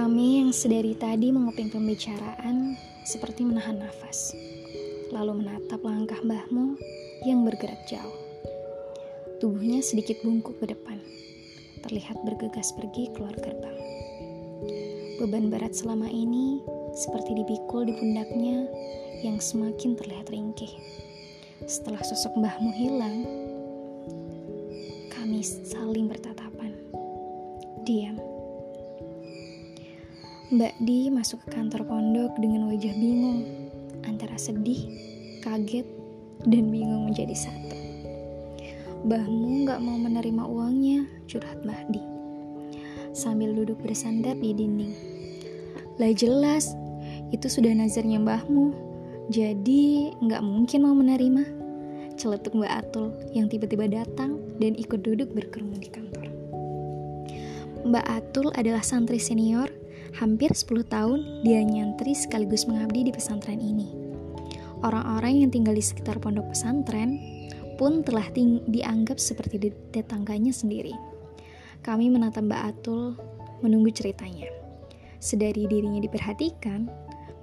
[0.00, 2.72] Kami yang sedari tadi menguping pembicaraan
[3.04, 4.32] seperti menahan nafas,
[5.12, 6.80] lalu menatap langkah mbahmu
[7.28, 8.16] yang bergerak jauh.
[9.44, 10.96] Tubuhnya sedikit bungkuk ke depan,
[11.84, 13.76] terlihat bergegas pergi keluar gerbang.
[15.20, 16.64] Beban berat selama ini
[16.96, 18.72] seperti dipikul di pundaknya
[19.20, 20.80] yang semakin terlihat ringkih.
[21.68, 23.18] Setelah sosok mbahmu hilang,
[25.12, 26.72] kami saling bertatapan.
[27.84, 28.29] Diam.
[30.50, 33.46] Mbak Di masuk ke kantor pondok dengan wajah bingung,
[34.02, 34.82] antara sedih,
[35.46, 35.86] kaget,
[36.42, 37.78] dan bingung menjadi satu.
[39.06, 42.02] Bahmu gak mau menerima uangnya, curhat Mbak Di.
[43.14, 44.90] Sambil duduk bersandar di dinding.
[46.02, 46.74] Lah jelas,
[47.30, 48.74] itu sudah nazarnya mbahmu,
[49.30, 51.46] jadi gak mungkin mau menerima.
[52.18, 56.26] Celetuk Mbak Atul yang tiba-tiba datang dan ikut duduk berkerumun di kantor.
[57.86, 59.79] Mbak Atul adalah santri senior
[60.18, 63.94] Hampir 10 tahun dia nyantri sekaligus mengabdi di pesantren ini.
[64.82, 67.14] Orang-orang yang tinggal di sekitar pondok pesantren
[67.78, 68.26] pun telah
[68.66, 70.90] dianggap seperti tetangganya sendiri.
[71.86, 73.14] Kami menatap Mbak Atul
[73.62, 74.50] menunggu ceritanya.
[75.22, 76.90] Sedari dirinya diperhatikan,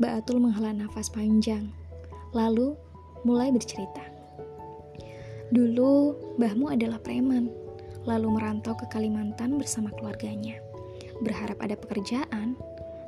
[0.04, 1.72] Mbak Atul menghela nafas panjang,
[2.36, 2.76] lalu
[3.24, 4.04] mulai bercerita.
[5.56, 7.48] Dulu, Mbahmu adalah preman,
[8.04, 10.67] lalu merantau ke Kalimantan bersama keluarganya
[11.22, 12.58] berharap ada pekerjaan,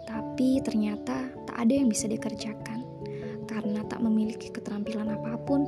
[0.10, 2.82] tapi ternyata tak ada yang bisa dikerjakan
[3.46, 5.66] karena tak memiliki keterampilan apa pun.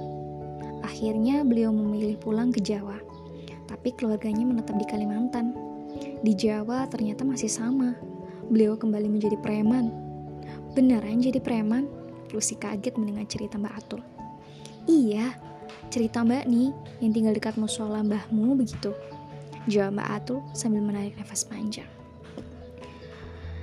[0.82, 2.98] Akhirnya beliau memilih pulang ke Jawa,
[3.70, 5.54] tapi keluarganya menetap di Kalimantan.
[6.22, 7.94] Di Jawa ternyata masih sama.
[8.50, 9.94] Beliau kembali menjadi preman.
[10.74, 11.88] Beneran jadi preman?
[12.32, 14.02] Lucy kaget mendengar cerita Mbak Atul.
[14.88, 15.36] Iya,
[15.92, 16.70] cerita Mbak nih
[17.04, 18.96] yang tinggal dekat musola mbahmu begitu.
[19.68, 22.01] Jawab Mbak Atul sambil menarik nafas panjang.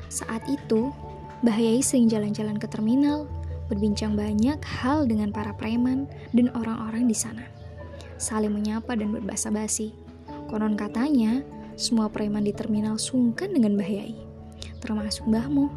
[0.08, 0.92] Saat itu,
[1.44, 3.28] Mbah Yai sering jalan-jalan ke terminal,
[3.68, 7.44] berbincang banyak hal dengan para preman dan orang-orang di sana.
[8.16, 9.94] Saling menyapa dan berbahasa basi.
[10.48, 11.44] Konon katanya,
[11.78, 14.16] semua preman di terminal sungkan dengan Mbah Yai,
[14.82, 15.70] termasuk Mbahmu.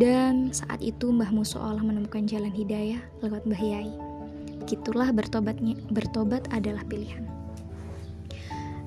[0.00, 3.92] Dan saat itu Mbahmu seolah menemukan jalan hidayah lewat Mbah Yai.
[4.64, 7.28] Begitulah bertobatnya, bertobat adalah pilihan.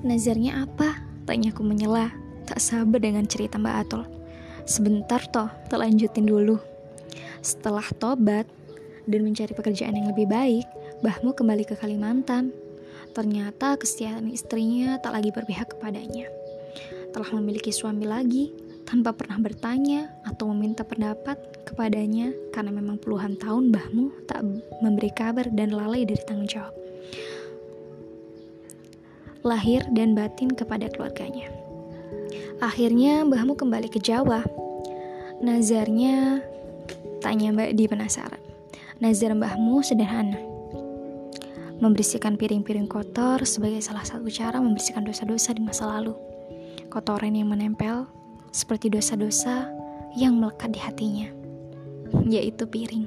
[0.02, 0.98] Nazarnya apa?
[1.24, 2.10] Tanyaku menyela,
[2.44, 4.15] tak sabar dengan cerita Mbak Atol.
[4.66, 6.58] Sebentar toh, terlanjutin dulu.
[7.38, 8.50] Setelah tobat
[9.06, 10.66] dan mencari pekerjaan yang lebih baik,
[11.06, 12.50] Bahmu kembali ke Kalimantan.
[13.14, 16.26] Ternyata kesetiaan istrinya tak lagi berpihak kepadanya.
[17.14, 18.50] Telah memiliki suami lagi,
[18.82, 24.42] tanpa pernah bertanya atau meminta pendapat kepadanya karena memang puluhan tahun Bahmu tak
[24.82, 26.74] memberi kabar dan lalai dari tanggung jawab.
[29.46, 31.65] Lahir dan batin kepada keluarganya.
[32.56, 34.40] Akhirnya Mbahmu kembali ke Jawa.
[35.44, 36.40] Nazarnya,
[37.20, 38.40] tanya Mbak Di penasaran.
[38.96, 40.40] Nazar Mbahmu sederhana.
[41.84, 46.16] Membersihkan piring-piring kotor sebagai salah satu cara membersihkan dosa-dosa di masa lalu.
[46.88, 48.08] Kotoran yang menempel
[48.56, 49.68] seperti dosa-dosa
[50.16, 51.28] yang melekat di hatinya,
[52.24, 53.04] yaitu piring.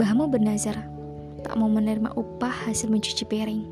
[0.00, 0.80] Mbahmu bernazar
[1.44, 3.68] tak mau menerima upah hasil mencuci piring.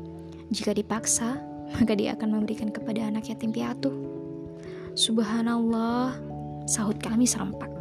[0.53, 1.41] Jika dipaksa,
[1.73, 4.08] maka dia akan memberikan kepada anak yatim piatu.
[4.99, 6.11] Subhanallah,
[6.67, 7.71] sahut kami serempak.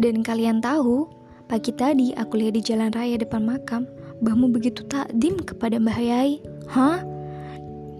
[0.00, 1.04] Dan kalian tahu,
[1.44, 3.84] pagi tadi aku lihat di jalan raya depan makam,
[4.24, 6.40] Mbahmu begitu takdim kepada Mbah Yai.
[6.72, 7.04] Hah?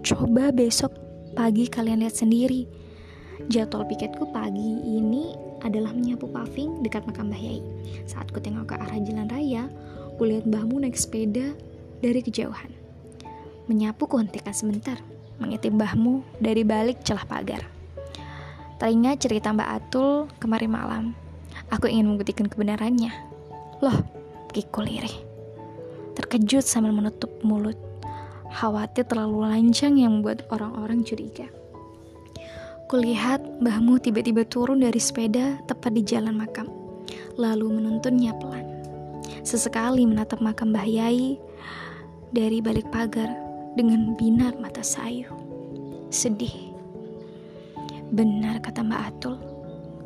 [0.01, 0.97] Coba besok
[1.37, 2.65] pagi kalian lihat sendiri.
[3.53, 7.61] Jadwal piketku pagi ini adalah menyapu paving dekat makam Mbah Yai.
[8.09, 9.69] Saat ku tengok ke arah jalan raya,
[10.17, 11.53] ku lihat Mbahmu naik sepeda
[12.01, 12.73] dari kejauhan.
[13.69, 14.97] Menyapu ku hentikan sebentar
[15.39, 17.63] mengintip Mbahmu dari balik celah pagar.
[18.79, 21.05] Teringat cerita Mbak Atul kemarin malam.
[21.71, 23.11] Aku ingin membuktikan kebenarannya.
[23.83, 23.97] Loh,
[24.51, 25.13] Kiko lirih.
[26.15, 27.75] Terkejut sambil menutup mulut.
[28.49, 31.45] Khawatir terlalu lancang yang membuat orang-orang curiga.
[32.89, 36.65] Kulihat Mbahmu tiba-tiba turun dari sepeda tepat di jalan makam,
[37.37, 38.65] lalu menuntunnya pelan.
[39.45, 41.37] Sesekali menatap makam Mbah Yai
[42.33, 43.48] dari balik pagar
[43.79, 45.31] dengan binar mata sayu.
[46.11, 46.75] Sedih.
[48.11, 49.39] Benar kata Mbak Atul.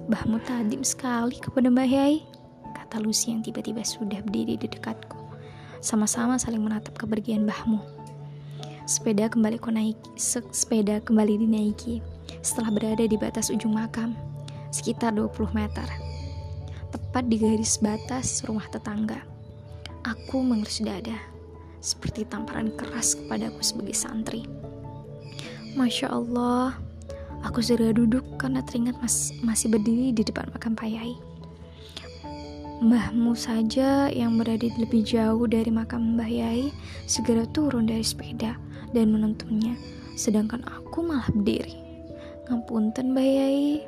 [0.05, 2.21] Mbahmu tadim sekali kepada Mbak Yai,
[2.77, 5.17] kata Lucy yang tiba-tiba sudah berdiri di dekatku.
[5.81, 7.81] Sama-sama saling menatap kepergian Mbahmu.
[8.85, 10.21] Sepeda kembali ku naiki,
[10.53, 11.97] sepeda kembali dinaiki
[12.45, 14.13] setelah berada di batas ujung makam,
[14.69, 15.87] sekitar 20 meter.
[16.93, 19.25] Tepat di garis batas rumah tetangga.
[20.05, 21.33] Aku mengerus dada
[21.83, 24.47] seperti tamparan keras kepadaku sebagai santri.
[25.75, 26.79] Masya Allah,
[27.43, 31.19] Aku segera duduk karena teringat mas masih berdiri di depan makam Pak Yai.
[32.79, 36.71] Mbahmu saja yang berada lebih jauh dari makam Mbah Yai
[37.03, 38.55] segera turun dari sepeda
[38.95, 39.75] dan menuntunnya,
[40.15, 41.75] sedangkan aku malah berdiri.
[42.47, 43.83] Ngapunten Mbah Yai,